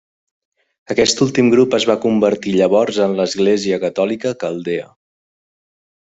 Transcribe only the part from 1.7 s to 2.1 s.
es va